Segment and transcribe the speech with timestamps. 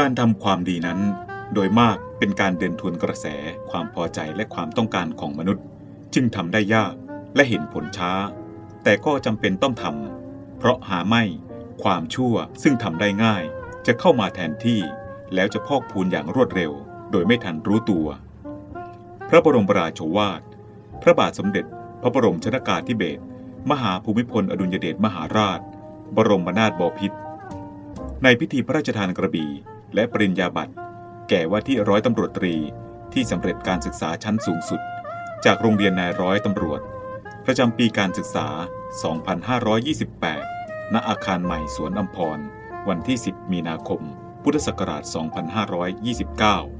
[0.00, 1.00] การทำความดีนั้น
[1.54, 3.26] โดยมากเป็นการเดินทวนกระแส
[3.70, 5.64] ความพอใจและความต้องการของมนุษย์
[6.14, 6.94] จึงทำได้ยาก
[7.34, 8.12] และเห็นผลช้า
[8.84, 11.22] แต่ก็จำเป็นต้องทำเพราะหาไม่
[11.82, 13.44] ความชั่วซึ่งทำได้ง่าย
[13.86, 14.80] จะเข้ามาแทนที่
[15.34, 16.72] แล้วจะพอกพูนอย่างรวดเร็ว
[17.10, 18.06] โดยไม่ทันรู้ตัว
[19.28, 20.42] พระบรมราโชวาท
[21.02, 21.64] พระบาทสมเด็จ
[22.02, 23.22] พระบรมชนากาธิเบศร
[23.70, 25.60] มหาภูมิพลอดุลยเดชมหาราช
[26.16, 27.18] บรมนาถบพิตร
[28.22, 29.50] ในพิธีพระราชทานกระบี่
[29.94, 30.74] และปริญญาบัตร
[31.28, 32.54] แก่ว่าที่ร้อยตำรวจตรี
[33.12, 34.80] ที่สำเร็จการศึกษาชั้นสูงสุด
[35.44, 36.80] จากโรงเรียนนายร้อยตำรวจ
[37.46, 38.48] ประจำปีการศึกษา
[40.10, 42.38] 2528 ณ อาคารใหม่สวนอัมพร
[42.88, 44.00] วันที่ 10 มีนาคม
[44.42, 46.79] พุทธศักราช 2529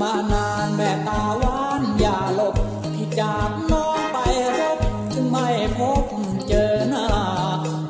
[0.00, 2.54] มานานแม่ตาหวานอย่าหลบ
[2.94, 4.16] พี่จากน้องไป
[4.58, 4.78] รบ
[5.12, 6.04] ถึงไม่พบ
[6.48, 7.06] เจอหน้า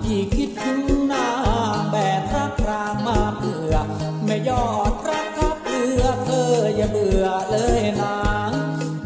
[0.03, 1.27] พี่คิดถึงหน้า
[1.93, 3.75] แบบรักรางมาเผื่อ
[4.25, 8.17] ไม่ยอดรักทับเรือเธออย่าเบื่อเลยนะ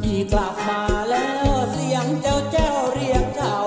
[0.03, 3.59] พี่กลับมาแล้วเสียงเจ้าแจ้วเรียกเจ้า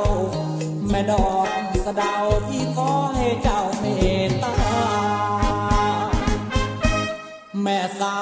[0.89, 1.47] แม่ดอก
[1.85, 3.85] สะดาวพี่ขอให้เจ้าเม
[4.27, 4.55] ตตา
[7.63, 8.15] แม่สา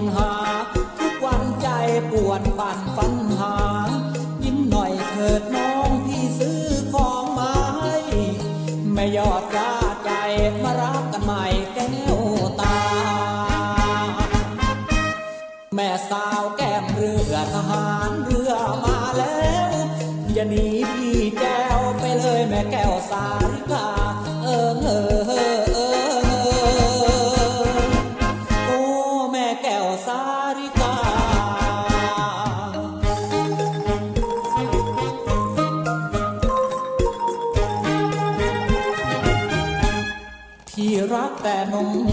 [0.00, 0.39] ที่บ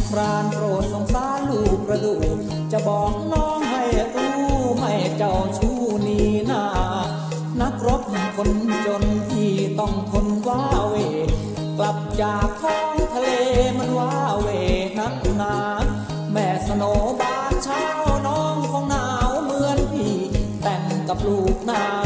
[0.07, 2.15] นงครานโปรดสงสารลูกประดู
[2.71, 3.83] จะบอกน้องให้
[4.15, 4.35] รู้
[4.77, 6.19] ไม่เจ้าชู้นี
[6.51, 6.65] นา
[7.61, 8.01] นักรบ
[8.35, 8.49] คน
[8.85, 10.95] จนที่ต้องทนว้าเว
[11.77, 13.29] กลับจากท้องทะเล
[13.77, 14.47] มันว้าเว
[14.99, 15.55] นักหนา
[16.31, 16.83] แม่สโน
[17.21, 17.83] บานเช้า
[18.27, 20.15] น้องคงหนาวเหมือนพี่
[20.61, 21.96] แต่งกับลูกนา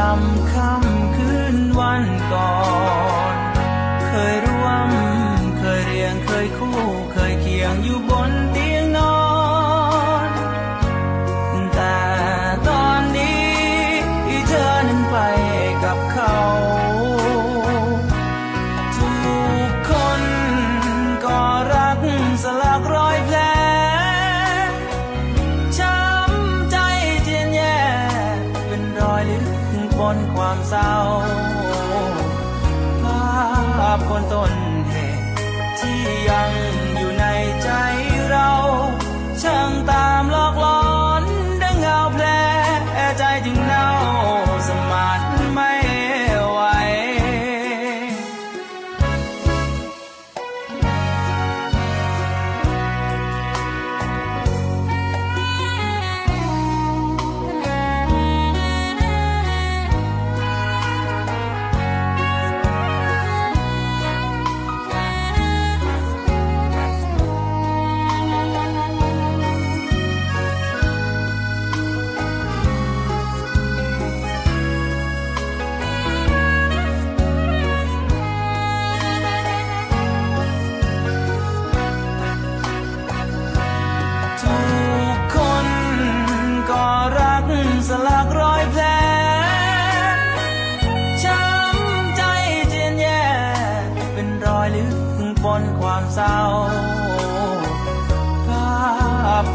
[0.00, 2.59] จำคำคืนวันก่อน
[34.28, 34.59] on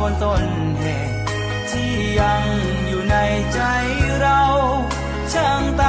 [0.08, 0.44] คนต้น
[0.80, 1.16] เหตุ
[1.72, 2.44] ที่ยัง
[2.88, 3.16] อยู่ใน
[3.54, 3.60] ใจ
[4.22, 4.42] เรา
[5.34, 5.85] ช่างต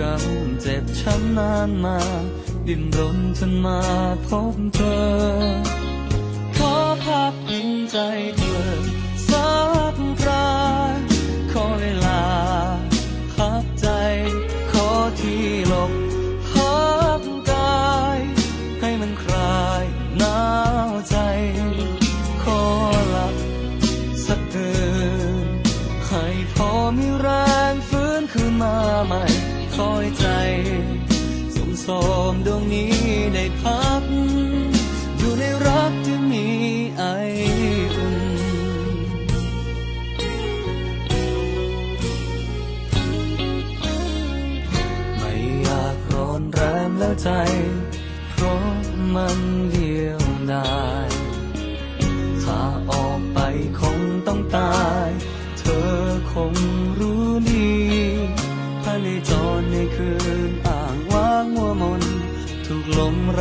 [0.00, 1.98] กรเจ็บช้ำนานมา
[2.66, 3.80] ดิ้นรนจนมา
[4.26, 5.77] พบเธอ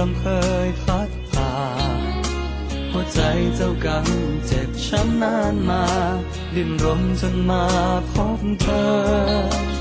[0.07, 0.27] ความเค
[0.67, 1.51] ยพัดพา
[2.91, 3.19] หัวใจ
[3.55, 4.07] เจ้ากัง
[4.45, 5.83] เจ็บช้ำนานมา
[6.55, 7.63] ดิ้นรนจนมา
[8.11, 9.76] พบเธอ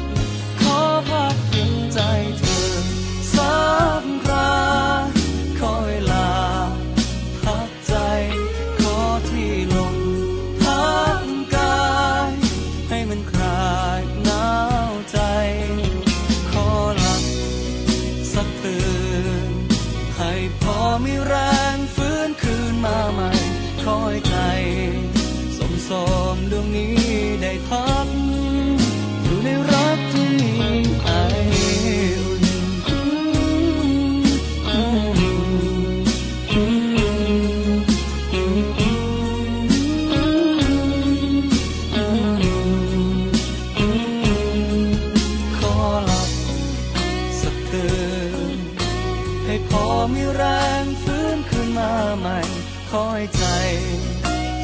[52.90, 53.45] คอยใจ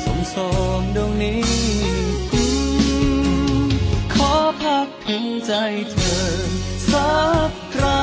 [0.04, 0.36] สมส
[0.78, 1.42] มดวงนี้
[4.14, 4.88] ขอพัก
[5.46, 5.52] ใจ
[5.90, 6.22] เธอ
[6.90, 7.12] สั
[7.48, 8.02] กครา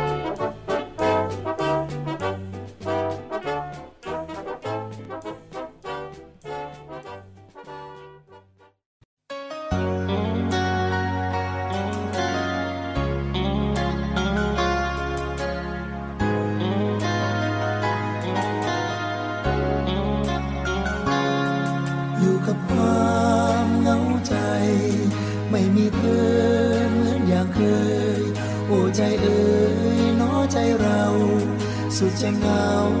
[32.39, 33.00] สุ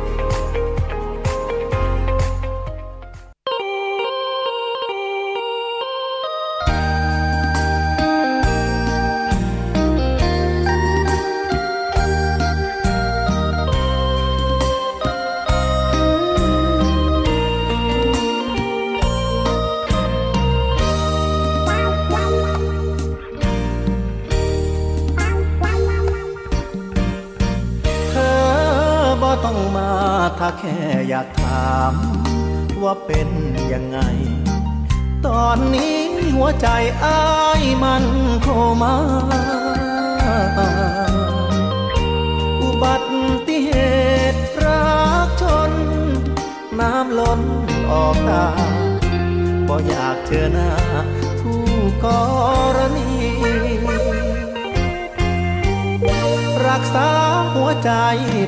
[57.83, 57.91] ใจ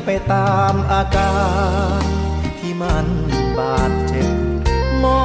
[0.05, 1.33] ไปตามอากา
[2.01, 2.03] ร
[2.59, 3.07] ที่มัน
[3.57, 4.29] บาดเจ็บ
[4.99, 5.21] หมอ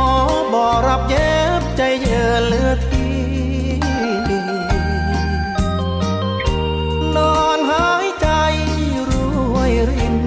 [0.52, 3.10] บอรับเย็บใจเยือเลือที
[7.16, 8.28] นอนหายใจ
[9.10, 9.12] ร
[9.54, 10.18] วยริน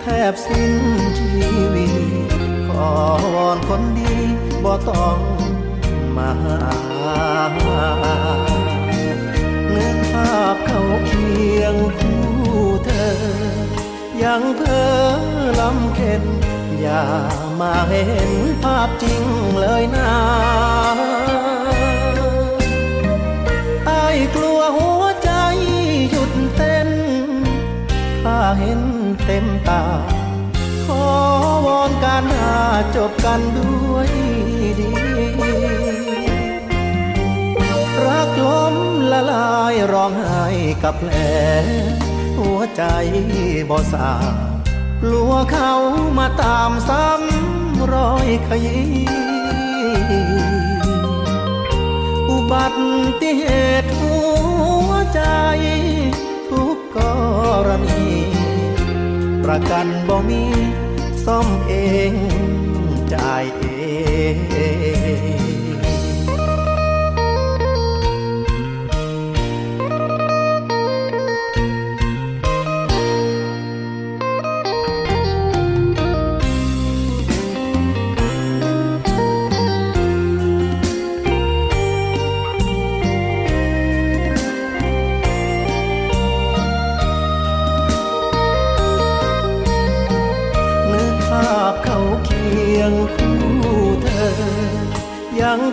[0.00, 0.74] แทบสิ้น
[1.18, 1.36] ชี
[1.74, 2.30] วิต
[2.68, 2.90] ขอ
[3.34, 4.14] วอนคนดี
[4.64, 5.18] บ่ต้อง
[6.16, 6.60] มาหา
[9.74, 12.05] นึกภาพเขาเคียงค
[14.26, 14.94] ยังเพ้อ
[15.60, 16.24] ลำเค็น
[16.80, 17.04] อย่า
[17.60, 19.22] มาเห็นภาพจริง
[19.60, 20.12] เลยนะ
[23.86, 25.30] ไอ้กลัวหัวใจ
[26.10, 26.90] หยุดเต้น
[28.22, 28.80] ถ้าเห็น
[29.24, 29.84] เต็มตา
[30.86, 31.04] ขอ
[31.66, 32.56] วอนการหา
[32.96, 34.08] จบกันด้วย
[34.78, 34.90] ดี
[38.06, 38.76] รักล้ม
[39.12, 40.46] ละลายร้องไห้
[40.82, 42.05] กับแผล
[42.38, 42.82] หัวใจ
[43.70, 44.12] บ่สา
[45.02, 45.72] กลัวเขา
[46.18, 48.88] มาตามซ้ำรอยขยี้
[52.28, 52.66] อุบั
[53.20, 53.42] ติเห
[53.82, 54.16] ตุหั
[54.88, 55.22] วใจ
[56.50, 56.98] ทุกก
[57.66, 58.04] รณี
[59.44, 60.44] ประกันบ่มี
[61.24, 61.74] ซ่อมเอ
[62.10, 62.12] ง
[63.14, 63.64] จ่ายเอ
[65.44, 65.45] ง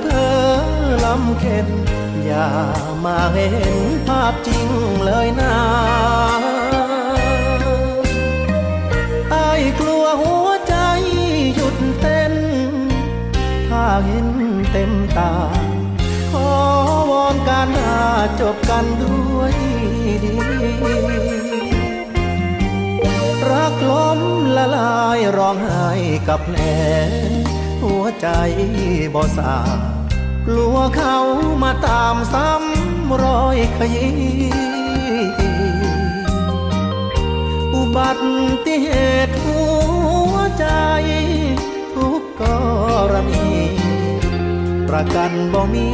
[0.03, 0.35] เธอ
[1.05, 1.67] ลำเค็น
[2.25, 2.49] อย่า
[3.05, 3.77] มาเห็น
[4.07, 4.67] ภาพจริง
[5.05, 5.55] เลยนะ
[9.31, 10.75] ไอ้กลัวหัวใจ
[11.55, 12.33] หยุดเต้น
[13.69, 14.27] ถ้าเห็น
[14.71, 15.33] เต็มตา
[16.31, 16.49] ขอ
[17.11, 17.99] วอนการหา
[18.41, 19.53] จบกันด้วย
[20.23, 20.35] ดี
[23.49, 24.19] รักล้ม
[24.57, 25.89] ละลายร้องไห้
[26.27, 26.57] กับแผล
[27.83, 28.27] หัวใจ
[29.15, 29.55] บ่สา
[30.47, 31.17] กลัวเขา
[31.63, 34.15] มาตามซ้ำรอยขยี้
[37.73, 38.09] อุบั
[38.65, 38.87] ติเห
[39.27, 39.61] ตุหั
[40.31, 40.67] วใจ
[41.95, 42.43] ทุกก
[43.11, 43.49] รณี
[44.89, 45.89] ประกันบ่มี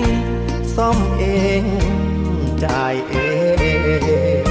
[0.76, 1.26] ซ่อมเอ
[1.62, 1.64] ง
[2.64, 3.16] จ่ายเอ
[4.44, 4.46] ง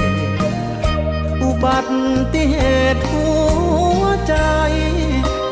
[1.41, 1.77] อุบั
[2.33, 2.55] ติเห
[2.95, 3.27] ตุหั
[4.01, 4.35] วใจ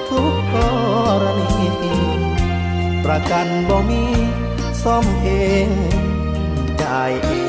[0.10, 0.56] ทุกก
[1.22, 1.57] รณี
[3.08, 4.04] ประกันบ่มี
[4.84, 5.30] ซ่อมเอ
[5.66, 5.68] ง
[6.82, 7.47] จ่ายเอง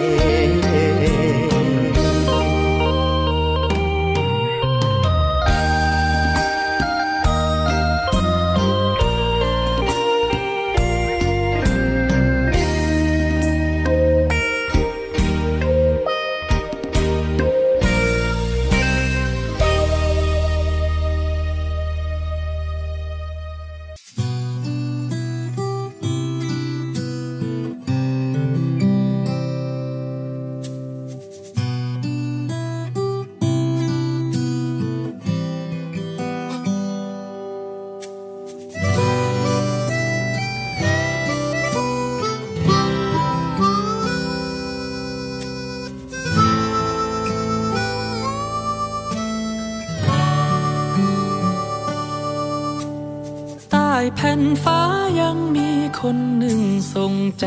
[56.36, 56.60] หนึ่ง
[56.94, 57.46] ส่งใจ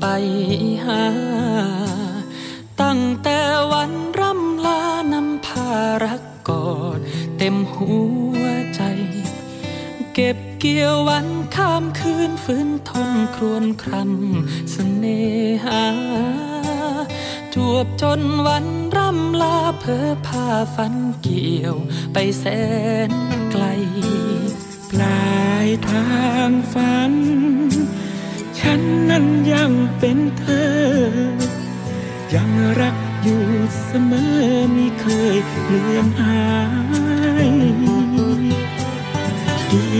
[0.00, 0.04] ไป
[0.86, 1.04] หา
[2.82, 3.38] ตั้งแต่
[3.72, 4.82] วันร่ำลา
[5.12, 5.70] นำพา
[6.04, 6.98] รักกอด
[7.38, 7.94] เต็มหั
[8.40, 8.42] ว
[8.74, 8.82] ใจ
[10.14, 15.22] เก็บเกี่ยววันข้ามคืนฟื้นทนครวนครำเสน่
[15.64, 15.84] หา
[17.54, 21.76] จวบจนวันร่ำลาเพอพาฝันเกี่ยว
[22.12, 22.44] ไปแส
[23.08, 23.10] น
[23.50, 23.64] ไกล
[24.90, 26.08] ปลายทา
[26.48, 27.14] งฝัน
[28.58, 30.74] ฉันนั้นยังเป็นเธอ
[32.34, 33.44] ยังรักอยู่
[33.84, 34.12] เสม
[34.44, 36.48] อไม่เคยเลือนหา
[37.46, 37.50] ย
[39.70, 39.96] กี่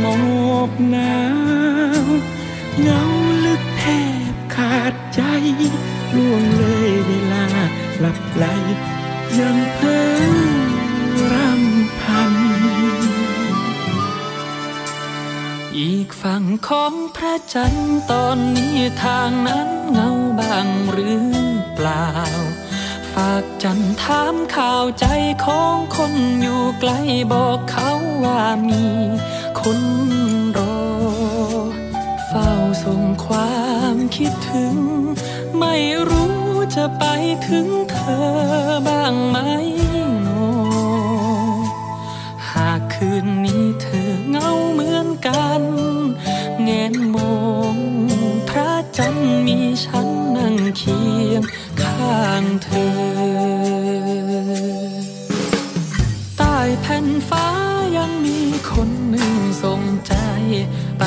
[0.00, 0.18] หมอ
[0.68, 1.16] กหนา
[2.02, 2.06] ว
[2.80, 3.02] เงา
[3.44, 3.84] ลึกแท
[4.32, 5.20] บขาดใจ
[6.16, 7.46] ล่วงเลยเวลา
[8.00, 8.44] หลับไหล
[9.38, 9.98] ยังเพ้
[10.48, 10.51] อ
[15.82, 21.26] อีกฝั่งของพระจันทร์ตอนนี้ทางนั้นเงาบางหรือ
[21.74, 22.08] เปล่า
[23.12, 25.06] ฝากจันทร์ถามข่าวใจ
[25.44, 26.92] ของคนอยู่ไกล
[27.32, 27.92] บอกเขา
[28.24, 28.84] ว่ามี
[29.60, 29.80] คน
[30.58, 30.80] รอ
[32.28, 32.50] เฝ้า
[32.84, 33.60] ส่งควา
[33.94, 34.76] มคิดถึง
[35.58, 35.76] ไม่
[36.10, 36.38] รู้
[36.76, 37.04] จะไป
[37.48, 38.26] ถึงเธอ
[38.86, 39.38] บ้างไหม
[43.24, 45.62] นนี้เธอเหงาเหมือนกัน
[46.62, 47.36] แงนมอ
[47.74, 47.76] ง
[48.48, 51.42] พระจันทร์มีฉันนั่งเคียง
[51.82, 52.92] ข้างเธอ
[56.36, 57.46] ใต้แผ่นฟ้า
[57.96, 58.38] ยังมี
[58.70, 60.14] คนหนึ่งส่งใจ
[60.98, 61.04] ไป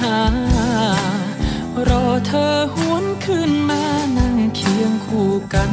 [0.00, 0.20] หา
[1.88, 3.82] รอเธอหวนขึ้นมา
[4.18, 5.72] นั่งเคียงคู่กัน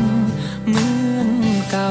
[0.68, 1.30] เหมือน
[1.72, 1.90] เก่า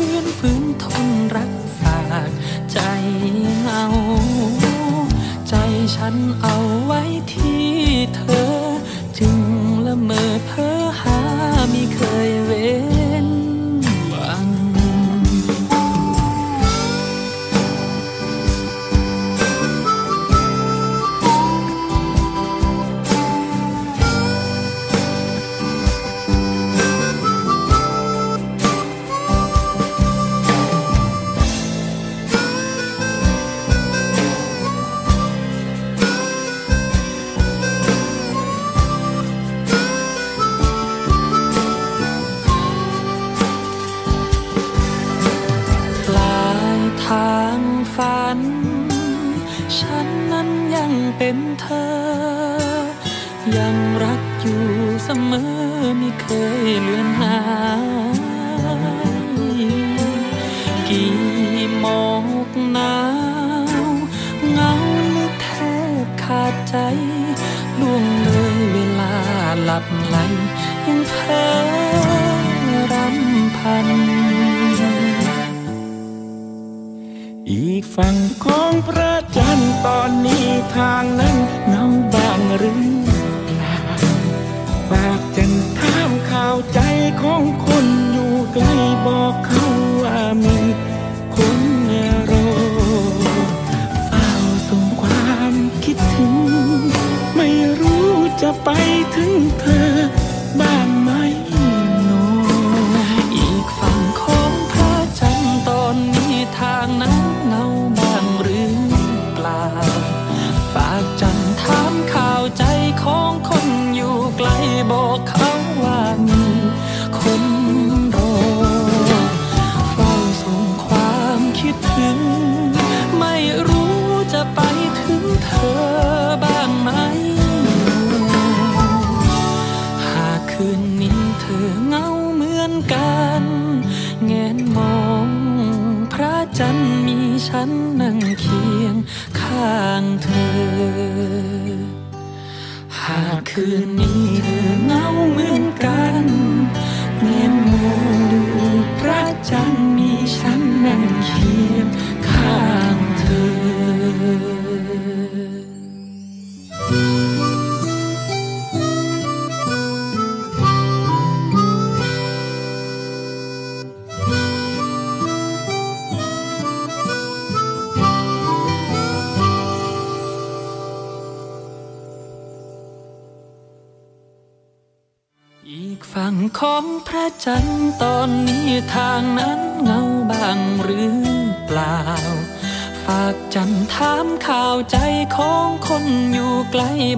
[0.00, 2.30] คืนฝืนทนรักฝาก
[2.72, 2.78] ใจ
[3.60, 3.84] เงา
[5.48, 5.54] ใจ
[5.96, 7.66] ฉันเอาไว้ที่
[8.16, 8.52] เธอ
[9.18, 9.38] จึง
[9.86, 11.18] ละเมอเพ้อหา
[11.70, 12.97] ไม่เคยเว้น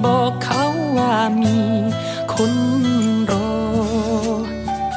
[0.06, 0.64] บอกเขา
[0.98, 1.58] ว่ามี
[2.34, 2.54] คน
[3.30, 3.52] รอ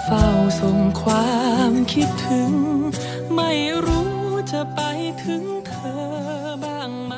[0.04, 0.28] เฝ้า
[0.60, 1.34] ส่งควา
[1.72, 2.54] มคิดถึง
[3.36, 3.52] ไม่
[3.86, 4.14] รู้
[4.52, 4.82] จะไป
[5.24, 6.02] ถึงเธอ
[6.64, 7.14] บ้างไหม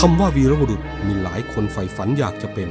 [0.00, 2.70] คำว่าวีรบุรุษมีหลายคนใฝ่ฝันอยากจะเป็น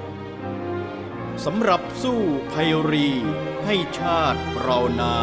[1.45, 2.21] สำหรับสู้
[2.53, 3.09] ภัยรี
[3.65, 5.17] ให้ชาติเรานา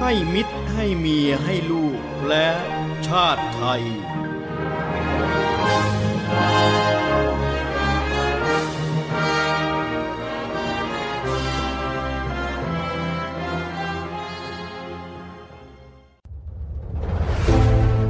[0.00, 2.48] ให้มิตรให้เมียให้ลูกและ
[3.08, 3.84] ชาติไทย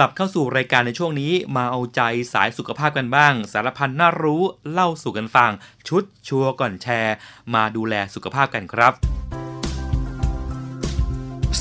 [0.01, 2.02] กลับเข้าสู่รายการในช่วงนี้มาเอาใจ
[2.34, 4.41] สายสุขภาพกันบ้าง สารพันน่ารู้
[4.72, 5.52] เล่าสู่กันฟัง
[5.88, 7.16] ชุดชัวร์ก่อนแชร์
[7.54, 8.93] มาดูแลสุขภาพกันครับ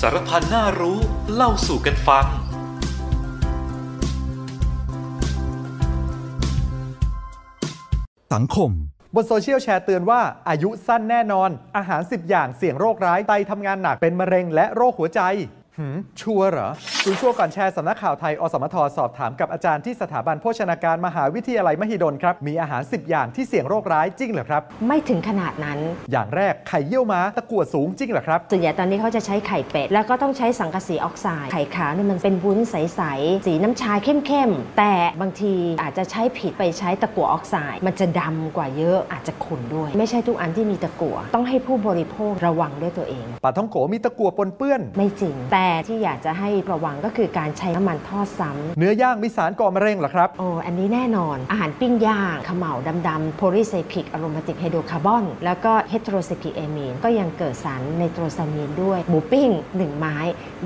[0.01, 0.99] สารพันน่ารู้
[1.35, 2.27] เล่าสู่กันฟัง
[8.33, 8.71] สังคม
[9.15, 15.58] บนโซเชียลแชร์เตือนว่าอายุสั้นแน่นอน อาหาร 10 อย่างเสี่ยงโรคร้ายไตทำงานหนักเป็นมะเร็งและโรคหัวใจหืม
[16.21, 16.69] ชัวร์เหรอ
[17.05, 25.79] ศูนย์ชัวร์ก่อนแชร์สำนักข่าวไทย อสมทสอบถามกับอาจารย์ที่สถาบันโภชนาการมหาวิทยาลัยมหิดลครับ มีอาหาร 10 อย่างที่เสี่ยงโรคร้ายจริงเหรอครับ ไม่ถึงขนาดนั้น
[26.13, 52.73] อย่างแรกไข่เยี่ยวม้าตะกั่วสูงจริงเหรอครับส่วนใหญ่ตอนนี้เขาจะใช้ไข่เป็ด แล้วก็ต้องใช้สังกะสีออกไซด์ไข่ขาวนี่มันเป็นวุ้นใสๆสีน้ำชาเข้มๆแต่บางทีอาจจะใช้ผิดไปใช้ตะกั่วออกไซด์มันจะดำกว่าเยอะอาจจะขุ่นด้วย ไม่ใช่ทุกอันที่มีตะกั่วต้องให้ผู้บริโภคระวังด้วยตัวเองปลาท่องโกมีตะกั่วปนเปื้อนไม่จริงแต่ที่อยากจะให้ระวังก็คือการใช้น้ำมันทอดซ้ำเนื้อย่างมีสารก่อมะเร็งเหรอครับ โอ้อันนี้แน่นอน อาหารปิ้งย่างขมเหลา
[53.09, 60.17] ดำๆโพลีไซคลิกอะโรมาติกไฮโดรคาร์บอน แล้วก็เฮตโรไซคลิกเอมีนก็ยังเกิดสารไนโตรซามีนด้วย หมูปิ้ง 1 ไม้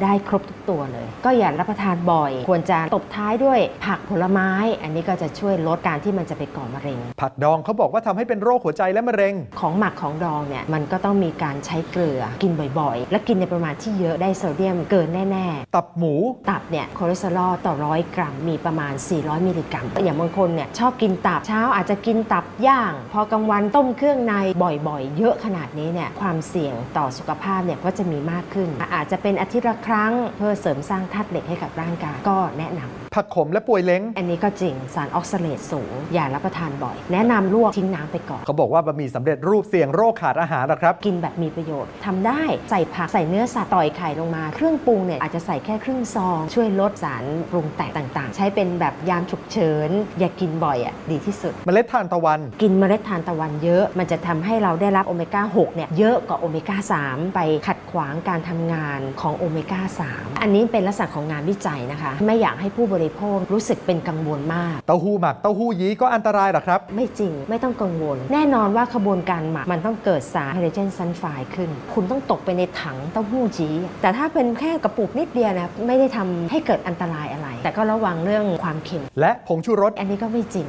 [0.02, 4.50] ได้ครบทุกตัวเลย ก็อย่ารับประทานบ่อย ควรจะตบท้ายด้วยผักผลไม้
[4.82, 16.14] อันนี้ก็จะช่วยลดการที่มันจะไปก่อมะเร็ง ผักดองเขาบอกว่าทำให้เป็นโรคหัวใจและมะเร็ง ของหมักของดองเนี่ยมันก็ต้องมีการใช้เกลือกินบ่อยๆ และกินในปริมาณที่เยอะได้โซเดียมเกินแน่ๆ ตับหมู
[16.50, 51.52] ตับเนี่ยคอเลสเตอรอลต่อร้อยกรัมมีประมาณ 400 มิลลิกรัม อย่างบางคนเนี่ยชอบกินตับเช้าอาจจะกินตับย่าง พอกลางวันต้มเครื่องในบ่อยๆ เยอะขนาดนี้เนี่ยความเสี่ยงต่อสุขภาพเนี่ยก็จะมีมากขึ้น อาจจะเป็นอาทิตย์ละครั้งเพื่อเสริมสร้างธาตุเหล็กให้กับร่างกายก็แนะนำผักขมและปวยเล้ง อันนี้ก็จริงสารออกซาเลตสูง อย่ารับประทานบ่อย แนะนำลวกทิ้งน้ำไปก่อน เขาบอกว่าบะหมี่สำเร็จรูปเสี่ยงโรคขาดอาหารนะครับ กินแบบมีประโยชน์ทำได้ใส่ผักใส่เนื้อสัตว์ต่อยไข่ลงมาเครื่องปรุงเนี่ยอาจจะใส่แค่ครึ่งซอง ช่วยลดสารปรุงแต่งต่างๆ ใช้เป็นแบบยามฉุกเฉิน อย่ากินบ่อยอะดีที่สุด
[51.64, 59.80] เมล็ดทานตะวัน กินเมล็ดทานตะวันเยอะ มันจะทำให้เราได้รับโอเมก้า6เนี่ยเยอะกว่าโอเมก้า3ไปขัดขวางการทำงานของโอเมก้า
[60.12, 80.66] 3อันนี้เป็นลักษณะของงานวิจัยนะคะ ไม่อยากให้ผู้บริโภครู้สึกเป็นกังวลมากเต้าหู้หมักเต้าหู้ยี้ก็อันตรายหรอครับ ไม่จริงไม่ต้องกังวล แน่นอนว่าขบวนการหมักมันต้องเกิดสารไฮโดรเจนซัลไฟด์ขึ้น คุณต้องตกไปในถังเต้าหู้ยี้แต่ถ้าเป็นแค่กระปุกนิดเดียวนะไม่ได้ทำให้เกิดอันตรายอะไร แต่ก็ระวังเรื่องความเค็ม และผงชูรส อันนี้ก็ไม่จริง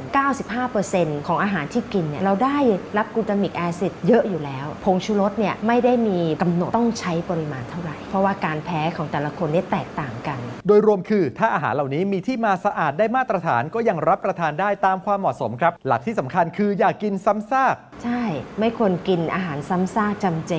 [0.62, 2.58] 95%ของอาหารที่กินเนี่ยเราได้
[2.98, 18.22] รับกลูตามิกแอซิดเยอะอยู่แล้ว ผงชูรสเนี่ยไม่ได้มีกำหนดต้องใช้ปริมาณเท่าไหร่ เพราะว่าการแพ้ของแต่ละคนเนี่ยแตกต่างกัน โดยรวมคือถ้าอาหารเหล่านี้มีที่มาสะอาดได้มาตรฐานก็ยังรับประทานได้ตามความเหมาะสมครับ หลักที่สำคัญคืออย่ากินซ้ำซาก ใช่
[18.60, 20.52] ไม่ควรกินอาหารซ้ำซากจำเจ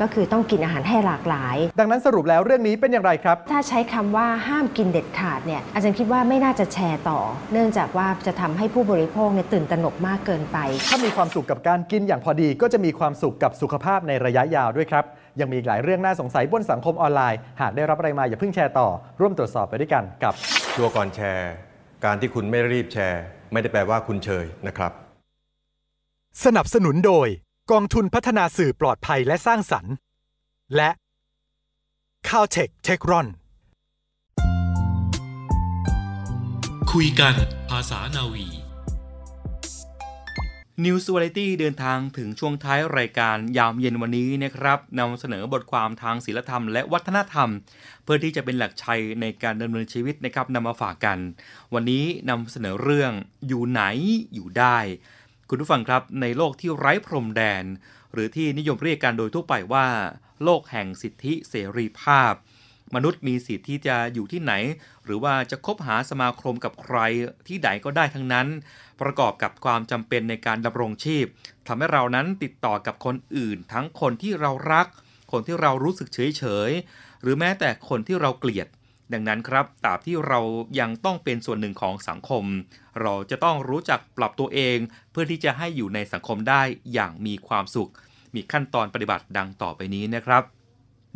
[0.00, 7.20] ก็คือต้องกินอาหารให้หลากหลาย ดังนั้นสรุปแล้วเรื่องนี้เป็นอย่างไรครับ ถ้าใช้คำว่าห้ามกินเด็ดขาดเนี่ยอาจารย์คิดว่าไม่น่าจะแชร์ต่อ
[7.52, 10.58] เนื่องจากว่าจะทำให้ผู้บริโภคเนี่ยตื่นตระหนกมากเกินไป
[10.88, 15.04] ถ้ามีความสุขกับการกินอย่างพอดี ก็จะมีความสุขกับสุขภาพในระยะยาวด้วยครับ
[15.40, 18.88] ยังมีอีกหลายเรื่องน่าสงสัยบนสังคมออนไลน์ หากได้รับอะไรมาอย่าเพิ่งแชร์ต่อ
[19.20, 20.34] ร่วมตรวจสอบไปด้วยกันกับ
[20.74, 21.50] ชัวร์ก่อนแชร์
[22.04, 23.22] การที่คุณไม่รีบแชร์
[23.52, 24.92] ไม่ได้แปลว่าคุณเชยนะครับ
[26.44, 27.28] สนับสนุนโดย
[27.72, 29.94] กองทุนพัฒนาสื่อปลอดภัยและสร้างสรรค์
[30.76, 30.90] และ
[32.34, 33.26] ข้าวเทคเทครอน
[36.92, 37.34] คุยกัน
[37.70, 38.46] ภาษานาวี
[40.84, 47.48] News Variety เดินทางถึงช่วงท้ายรายการยามเย็นวันนี้นะครับนำเสนอบทความทางศิลธรรมและวัฒนธรรม
[48.04, 51.18] เพื่อที่จะเป็นหลักชัยในการดำเนินชีวิตนะครับนำมาฝากกัน
[51.74, 53.12] วันนี้นำเสนอเรื่อง
[53.48, 53.82] อยู่ไหน
[54.34, 54.78] อยู่ได้
[55.48, 57.64] คุณผู้ฟังครับในโลกที่ไร้พรมแดน
[58.12, 59.86] หรือที่นิยมเรียกกันโดยทั่วไปว่า
[60.44, 62.34] โลกแห่งสิทธิเสรีภาพ
[62.94, 64.52] มนุษย์มีสิทธิที่จะอยู่ที่ไหน
[65.04, 66.98] หรือว่าจะคบหาสมาคมกับใคร
[67.46, 68.46] ที่ใดก็ได้ทั้งนั้น
[69.00, 71.24] ประกอบกับความจำเป็นในการดำรงชีพ
[71.66, 74.86] ทำให้เรานั้นติดต่อกับคนอื่น ทั้งคนที่เรารัก
[75.32, 76.70] คนที่เรารู้สึกเฉยเฉย
[77.22, 78.68] หรือแม้แต่คนที่เราเกลียด
[79.12, 80.40] ดังนั้นครับตราบที่เรา
[80.80, 82.44] ยังต้องเป็นส่วนหนึ่งของสังคม
[83.02, 84.78] เราจะต้องรู้จักปรับตัวเอง
[85.10, 86.62] เพื่อที่จะให้อยู่ในสังคมได้
[86.92, 87.90] อย่างมีความสุข
[88.34, 90.42] มีขั้นตอนปฏิบัติดังต่อไปนี้นะครับ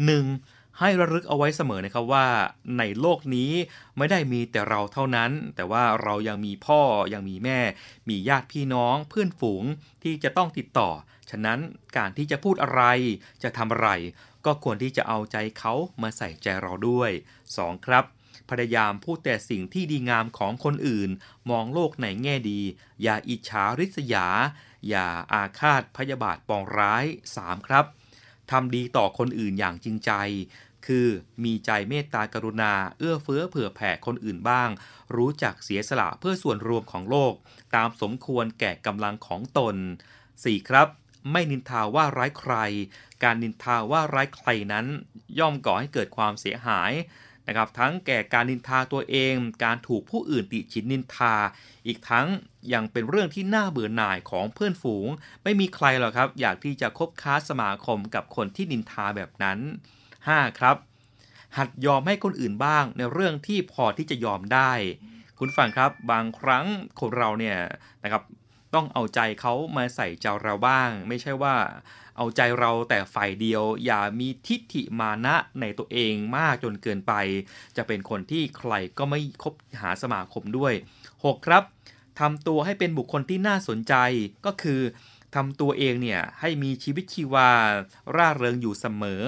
[0.03, 0.79] 1.
[0.81, 2.27] ให้ระลึกเอาไว้เสมอนะครับว่า
[2.79, 3.53] ในโลกนี้
[3.97, 6.81] ไม่ได้มีแต่เราเท่านั้น แต่ว่าเรายังมีพ่อ
[7.15, 7.61] ยังมีแม่
[8.09, 9.65] มีญาติพี่น้องเพื่อนฝูง
[10.03, 10.91] ที่จะต้องติดต่อ
[11.31, 11.59] ฉะนั้น
[11.97, 12.83] การที่จะพูดอะไร
[13.43, 13.89] จะทำอะไร
[14.45, 17.11] ก็ควรที่จะเอาใจเขามาใส่ใจเราด้วย
[17.49, 17.87] 2.
[17.87, 18.05] ครับ
[18.51, 21.11] พยายามพูดแต่สิ่งที่ดีงามของคนอื่น
[21.51, 22.61] มองโลกในแง่ดี
[23.03, 24.27] อย่าอิจฉาริษยา
[24.89, 27.05] อย่าอาฆาตพยาบาทปองร้าย
[27.37, 27.69] 3.
[27.69, 27.85] ครับ
[28.51, 30.13] ทำดีต่อคนอื่นอย่างจริงใจ
[30.87, 31.09] คือ
[31.45, 34.69] มีใจเมตตากรุณา เอื้อเฟื้อเผื่อแผ่คนอื่นบ้าง
[35.17, 37.35] รู้จักเสียสละเพื่อส่วนรวมของโลก
[37.77, 39.77] ตามสมควรแก่กำลังของตน
[40.23, 40.69] 4.
[40.69, 40.89] ครับ
[41.33, 42.55] ไม่นินทาว่าร้ายใคร
[43.23, 44.87] การนินทาว่าร้ายใครนั้น
[45.39, 46.93] ย่อมก่อให้เกิดความเสียหาย
[47.53, 49.35] นะครับทั้งแก่การนินทาตัวเอง
[49.65, 51.35] การถูกผู้อื่นติชินนินทา
[51.87, 52.27] อีกทั้ง
[52.73, 55.09] ยังเป็นเรื่องที่น่าเบื่อหน่ายของเพื่อนฝูง
[55.43, 59.59] ไม่มีใครหรอกครับ อยากที่จะคบค้าสมาคมกับคนที่นินทาแบบนั้น
[60.09, 60.59] 5.
[60.59, 60.77] ครับ
[61.57, 64.73] หัดยอมให้คนอื่นบ้างในเรื่องที่พอที่จะยอมได้
[65.39, 66.67] คุณฟังครับบางครั้ง
[67.01, 67.59] คนเราเนี่ย
[68.05, 68.23] นะครับ
[68.75, 71.57] ต้องเอาใจเขามาใส่ใจเราบ้าง ไม่ใช่ว่า
[72.17, 77.13] เอาใจเราแต่ฝ่ายเดียว อย่ามีทิฏฐิมานะในตัวเองมากจนเกินไป
[77.77, 80.73] จะเป็นคนที่ใครก็ไม่คบหาสมาคมด้วย
[81.11, 81.47] 6.
[81.47, 81.63] ครับ
[82.21, 83.95] ทำตัวให้เป็นบุคคลที่น่าสนใจ
[84.47, 84.81] ก็คือ
[85.35, 87.51] ทำตัวเองเนี่ยให้มีชีวิตชีวา
[88.17, 89.23] ร่าเริงอยู่เสมอ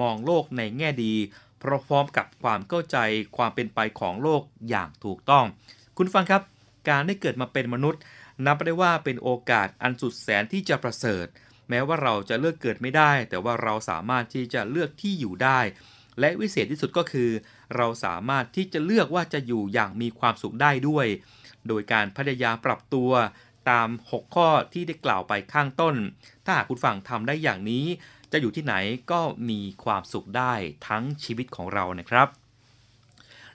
[0.00, 1.14] มองโลกในแง่ดี
[1.62, 2.96] พร้อมกับความเข้าใจ
[3.36, 5.44] ความเป็นไปของโลกอย่างถูกต้อง
[5.96, 6.42] คุณฟังครับ
[6.88, 8.00] การได้เกิดมาเป็นมนุษย์
[8.46, 11.26] นับได้ว่าเป็นโอกาสอันสุดแสนที่จะประเสริฐ
[11.68, 15.60] แม้ว่าเราจะเลือกเกิดไม่ได้ แต่ว่าเราสามารถที่จะเลือกที่อยู่ได้
[16.20, 17.30] และวิเศษที่สุดก็คือ
[17.76, 21.06] เราสามารถที่จะเลือกว่าจะอยู่อย่างมีความสุขได้ด้วย
[21.68, 23.10] โดยการพยายามปรับตัว
[23.70, 25.94] ตาม 6 ข้อที่ได้กล่าวไปข้างต้น
[26.44, 27.84] ถ้าหากคุณฟังทำได้อย่างนี้
[28.32, 28.74] จะอยู่ที่ไหน
[29.12, 29.20] ก็
[29.50, 30.54] มีความสุขได้
[30.88, 32.28] ทั้งชีวิตของเรานะครับ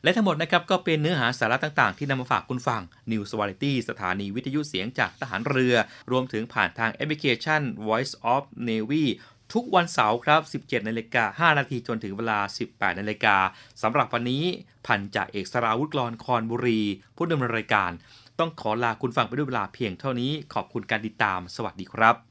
[0.03, 2.81] และทั้งหมดนะครับก็เป็นเนื้อหาสาระต่างๆ ที่นำมาฝากคุณฟัง
[3.11, 5.75] News Variety สถานีวิทยุเสียงจากทหารเรือ
[6.11, 9.05] รวมถึงผ่านทางแอปพลิเคชัน Voice of Navy
[9.53, 12.39] ทุกวันเสาร์ครับ 17นาฬิกา5นาทีจนถึงเวลา
[12.69, 13.37] 18นาฬิกา
[13.81, 14.43] สำหรับวันนี้
[14.85, 16.81] พันจ่าเอกสราวุธกรคอนบุรี
[17.15, 17.91] ผู้ดำเนินรายการ
[18.39, 22.28] ต้องขอลาคุณฟังไปด้วยเวลาเพียงเท่านี้ ขอบคุณการติดตาม สวัสดีครับ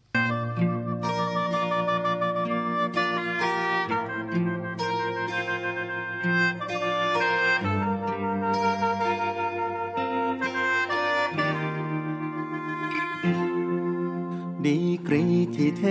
[15.76, 15.82] เท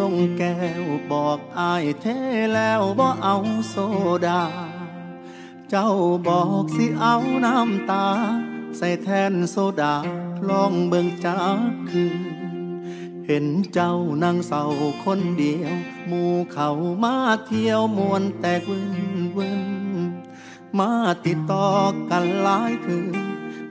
[0.00, 2.06] ลงแก้วบอกอ้ายเท
[2.54, 3.36] แล้วบ่เอา
[3.68, 3.76] โซ
[4.26, 4.42] ดา
[5.70, 5.90] เจ้า
[6.28, 8.06] บอกสิเอาน้ำตา
[8.76, 9.94] ใส่แทนโซดา
[10.48, 12.18] ลองเบิ่งจักคืน
[13.26, 14.64] เห็นเจ้านั่งเศร้า
[15.04, 15.74] คนเดียว
[16.06, 16.70] หมู่เขา
[17.02, 17.16] มา
[17.46, 18.78] เที่ยวม่วนแตกวิ
[19.16, 19.62] นวิน
[20.78, 20.90] มา
[21.26, 21.68] ติดต่อ
[22.10, 23.16] กันหลายคืน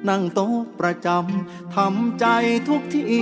[0.08, 2.26] นั่งโต๊ะประจำทำใจ
[2.68, 3.22] ทุกที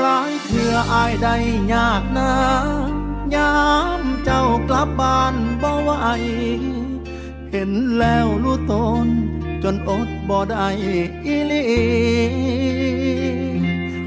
[0.00, 1.36] หลายเถื่ออายได้
[1.72, 2.32] ยากนะ
[3.34, 3.56] ยา
[4.00, 5.90] มเจ้ากลับบ้านบ่ไหว
[7.50, 8.74] เห็นแล้วรู้ต
[9.04, 9.06] น
[9.62, 10.68] จนอดบ่ได้
[11.26, 11.64] อีลี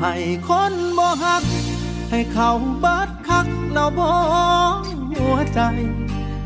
[0.02, 0.16] ให้
[0.48, 1.44] คนบ่ฮัก
[2.10, 2.50] ให้เขา
[2.84, 4.10] บัดคักแล้วบ่
[5.12, 5.62] หัวใจ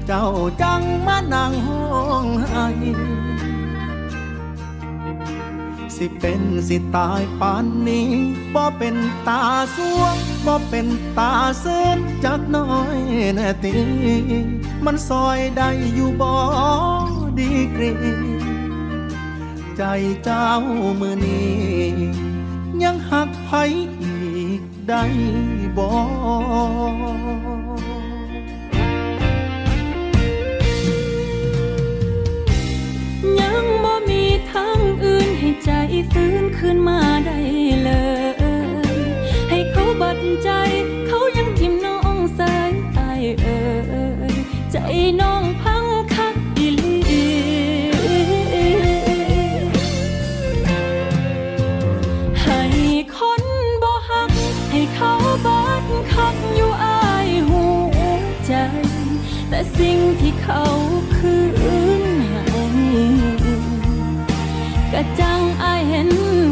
[0.08, 0.28] เจ้า
[0.62, 1.84] จังมานั่งห้อ
[2.24, 2.68] งไห้
[6.04, 8.10] สิเป็นสิตายปานนี้
[8.54, 8.96] บ่เป็น
[9.28, 9.42] ตา
[9.76, 10.88] สวงบ่เป็น
[11.18, 11.32] ตา
[11.62, 12.98] เส้นจักน้อย
[13.36, 13.76] แน่ตี
[14.86, 16.34] มันซอยได้อยู่บ่
[17.40, 17.94] ดีกรี
[19.78, 19.84] ใจ
[20.24, 20.48] เจ้า
[21.00, 21.54] มือนี้
[22.84, 23.50] ยังหักไผ
[24.02, 24.18] อี
[24.60, 25.04] กได้
[25.78, 25.90] บ่
[33.40, 34.23] ยังบ่มี
[34.54, 35.72] ทางอื่นให้ใจ
[36.12, 37.40] ฟื้นขึ้นมาได้
[37.84, 37.90] เล
[38.98, 39.00] ย
[39.50, 40.50] ให้เขาบัดใจ
[41.08, 43.60] เขายังทิมน้องสายตายเอ่
[44.32, 44.34] ย
[44.72, 44.78] ใจ
[45.22, 45.86] น้องพัง
[46.16, 46.98] คักอีลี
[52.42, 52.62] ให้
[53.16, 53.44] คน
[53.82, 54.32] บ่หัก
[54.72, 55.12] ให้เขา
[55.46, 57.64] บัดคักอยู่อายหู
[58.46, 58.54] ใจ
[59.50, 60.64] แต่สิ่งที่เขา
[65.94, 66.43] เห็นวันนี้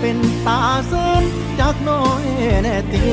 [0.00, 1.24] เป็นตาเสื่น
[1.60, 2.24] จักน้อย
[2.62, 3.04] แน่ตี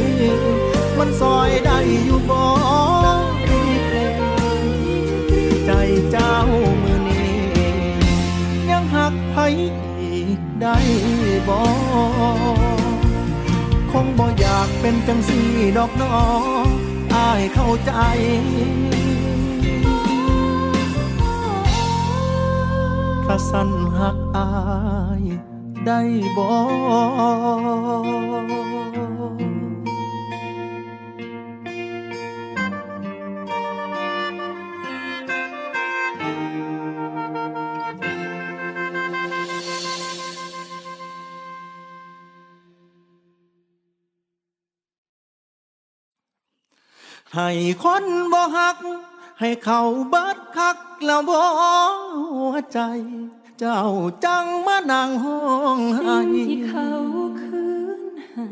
[0.97, 2.41] มันซอยได้อยู่บ่
[3.49, 4.17] รีเร่ง
[5.65, 5.71] ใจ
[6.11, 6.33] เจ้า
[6.81, 7.37] มือนี้
[8.69, 9.35] ยังหักไผ
[10.01, 10.77] อีกได้
[11.47, 11.59] บ่
[13.91, 15.39] คงบ่อยากเป็นจังสี
[15.77, 16.15] ดอกน้อ
[17.13, 17.91] อายเข้าใจ
[23.25, 24.49] ถ้าสั้นหักอา
[25.21, 25.23] ย
[25.87, 26.01] ได้
[26.37, 26.47] บ่
[47.35, 47.49] ให้
[47.83, 48.77] คนบ่หัก
[49.39, 51.39] ให้เขาเบิดคักแล้วบ่
[52.39, 52.79] หัวใจ
[53.61, 53.83] เจ้า
[54.25, 55.41] จังมานั่งห้อ
[55.77, 56.89] งไห้ สิ่งที่เขา
[57.41, 57.67] คื
[57.99, 58.01] น
[58.33, 58.47] ให้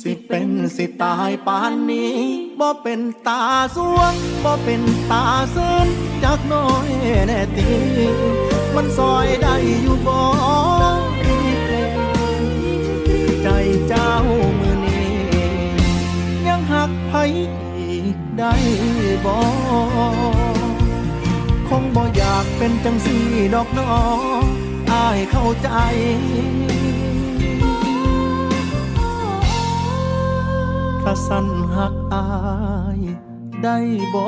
[0.00, 2.16] สิเป็นสิตายปานนี้
[2.58, 3.42] บ่เป็นตา
[3.76, 4.14] สวง
[4.44, 5.86] บ่เป็นตาเสื่น
[6.22, 6.88] จักหน้อย
[7.26, 7.70] แน่ตี
[8.74, 10.18] มันซอยได้อยู่บ่
[11.26, 11.94] รีบเร่ง
[13.42, 13.48] ใจ
[13.88, 14.10] เจ้า
[14.58, 15.14] มือนี้
[16.46, 17.12] ยังหักไผ
[17.78, 18.52] อีกได้
[19.24, 19.36] บ่
[20.50, 20.51] ค
[21.80, 23.16] งบ่อยากเป็นจังสี
[23.54, 23.94] ดอกน้อ
[24.42, 24.44] ง
[24.92, 25.68] อายเข้าใจ
[31.02, 32.26] ถ้าสั้นหักอา
[32.98, 33.00] ย
[33.62, 33.76] ได้
[34.14, 34.24] บ่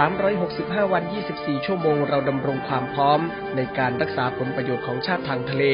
[0.00, 1.02] 365 วัน
[1.34, 3.20] 24 ชั่วโมงเราดำรงความพร้อม
[3.56, 5.64] ในการรักษาผลประโยชน์ของชาติทางทะเล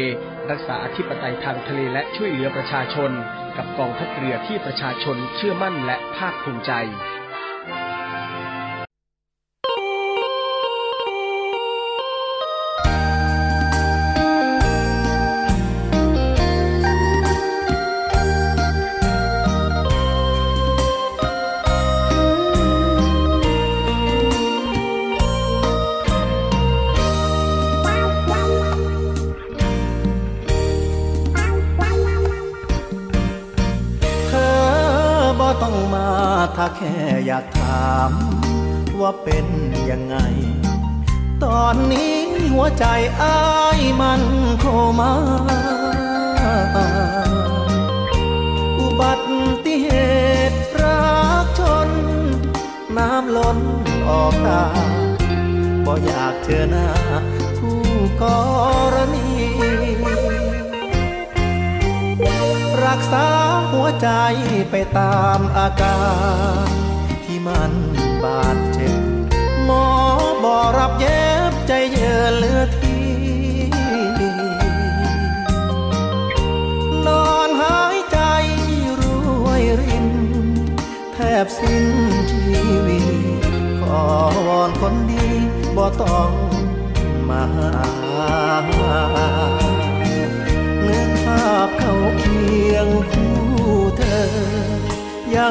[0.51, 3.11] รักษาอธิปไตยทางทะเลและช่วยเหลือประชาชน
[3.57, 6.73] กับกองทัพเรือที่ประชาชนเชื่อมั่นและภาคภูมิใจ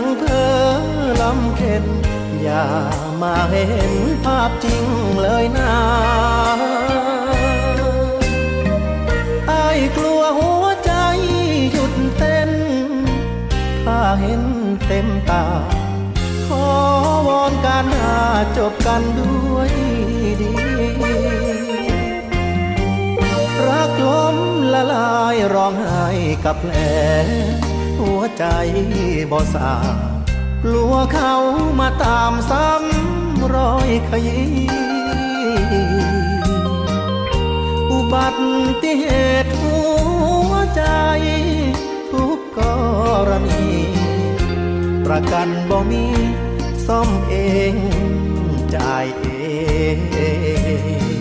[0.02, 0.58] งเพ้อ
[1.22, 1.86] ลำเค็น
[2.42, 2.66] อย่า
[3.22, 3.94] มาเห็น
[4.24, 4.86] ภาพจริง
[5.22, 5.76] เลยนะ
[9.48, 9.68] ไอ้
[9.98, 10.92] กลัวหัวใจ
[11.72, 12.52] หยุดเต้น
[13.86, 14.44] ถ้าเห็น
[14.88, 15.46] เต็มตา
[16.48, 16.68] ขอ
[17.28, 18.18] วอนการหา
[18.58, 19.72] จบกันด้วย
[20.42, 20.52] ดี
[23.68, 24.38] รักล้ม
[24.74, 26.08] ละลายร้องไห้
[26.46, 26.74] กับแผล
[28.00, 28.46] หัวใจ
[29.32, 29.74] บ่สา
[30.64, 31.36] กลัวเขา
[31.80, 34.52] มาตามซ้ำรอยขยี้
[37.92, 38.28] อุบั
[38.84, 39.06] ติเห
[39.44, 39.80] ตุหั
[40.50, 40.84] วใจ
[42.12, 42.60] ทุกก
[43.30, 43.66] รณี
[45.06, 46.06] ประกันบ่มี
[46.88, 47.36] ซ่อมเอ
[47.74, 47.76] ง
[48.76, 49.26] จ่ายเอ
[51.16, 51.17] ง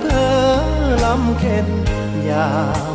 [0.00, 0.52] เพ้อ
[1.04, 1.68] ลำเค็น
[2.24, 2.48] อย่า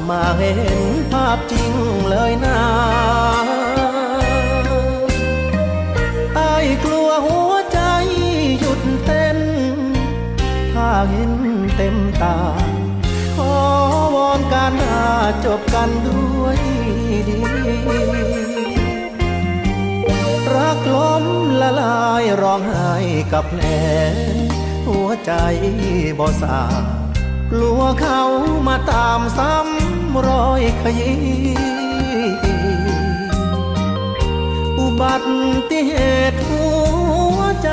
[0.10, 0.82] มาเห็น
[1.12, 1.74] ภาพจริง
[2.10, 2.60] เลยนะ
[6.36, 7.80] ไอ้กลัวหัวใจ
[8.60, 9.38] หยุดเต้น
[10.74, 11.32] ถ้าเห็น
[11.76, 12.38] เต็มตา
[13.36, 13.56] ขอ
[14.16, 15.04] วอนการหา
[15.46, 16.58] จบกันด้วย
[17.30, 17.40] ดี
[20.56, 21.26] รักล้ม
[21.62, 22.94] ละลายร้องไห้
[23.34, 23.64] กับแผล
[24.88, 25.34] หัวใจ
[26.20, 26.62] บ่สา
[27.52, 28.22] กลัวเขา
[28.68, 31.20] มาตามซ้ำรอยขยี้
[34.80, 35.16] อุบั
[35.72, 35.94] ติเห
[36.32, 36.66] ตุหั
[37.38, 37.72] วใจ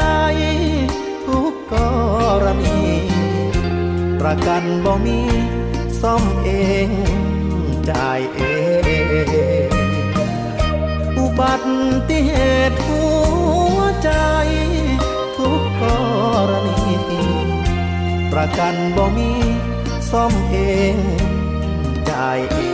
[1.26, 1.74] ทุกก
[2.44, 2.80] รณี
[4.20, 5.20] ประกันบ่มี
[6.00, 6.50] ซ่อมเอ
[6.86, 6.88] ง
[7.90, 8.40] จ่ายเอ
[9.68, 9.72] ง
[11.18, 11.54] อุบั
[12.08, 12.32] ติเห
[12.70, 13.02] ตุหั
[13.76, 14.10] วใจ
[15.36, 15.84] ทุกก
[16.50, 16.73] รณี
[18.34, 19.32] ประกันบ่มี
[20.10, 20.56] ซ่อมเอ
[20.94, 20.96] ง
[22.10, 22.73] จ่ายเอง